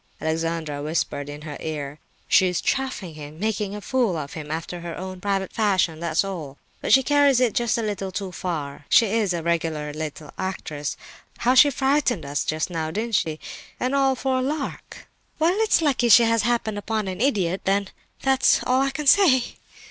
Alexandra 0.19 0.81
whispered 0.81 1.29
in 1.29 1.43
her 1.43 1.57
ear. 1.59 1.99
"She 2.27 2.47
is 2.47 2.59
chaffing 2.59 3.13
him—making 3.13 3.75
a 3.75 3.81
fool 3.81 4.17
of 4.17 4.33
him, 4.33 4.49
after 4.49 4.79
her 4.79 4.97
own 4.97 5.21
private 5.21 5.53
fashion, 5.53 5.99
that's 5.99 6.23
all! 6.23 6.57
But 6.81 6.91
she 6.91 7.03
carries 7.03 7.39
it 7.39 7.53
just 7.53 7.77
a 7.77 7.83
little 7.83 8.11
too 8.11 8.31
far—she 8.31 9.05
is 9.05 9.31
a 9.31 9.43
regular 9.43 9.93
little 9.93 10.31
actress. 10.39 10.97
How 11.37 11.53
she 11.53 11.69
frightened 11.69 12.25
us 12.25 12.43
just 12.45 12.71
now—didn't 12.71 13.13
she?—and 13.13 13.93
all 13.93 14.15
for 14.15 14.39
a 14.39 14.41
lark!" 14.41 15.07
"Well, 15.37 15.53
it's 15.59 15.83
lucky 15.83 16.09
she 16.09 16.23
has 16.23 16.41
happened 16.41 16.79
upon 16.79 17.07
an 17.07 17.21
idiot, 17.21 17.61
then, 17.65 17.89
that's 18.23 18.63
all 18.63 18.81
I 18.81 18.89
can 18.89 19.05
say!" 19.05 19.57